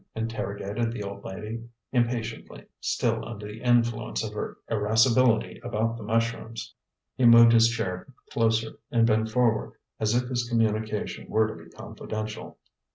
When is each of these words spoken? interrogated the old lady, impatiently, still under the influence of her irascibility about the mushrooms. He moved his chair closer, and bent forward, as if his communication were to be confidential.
interrogated 0.15 0.91
the 0.91 1.03
old 1.03 1.23
lady, 1.23 1.63
impatiently, 1.91 2.65
still 2.79 3.23
under 3.23 3.45
the 3.45 3.61
influence 3.61 4.23
of 4.23 4.33
her 4.33 4.57
irascibility 4.67 5.59
about 5.63 5.95
the 5.95 6.01
mushrooms. 6.01 6.73
He 7.15 7.25
moved 7.25 7.51
his 7.53 7.67
chair 7.69 8.07
closer, 8.31 8.79
and 8.89 9.05
bent 9.05 9.29
forward, 9.29 9.73
as 9.99 10.15
if 10.15 10.27
his 10.27 10.49
communication 10.49 11.29
were 11.29 11.45
to 11.47 11.63
be 11.63 11.69
confidential. 11.69 12.57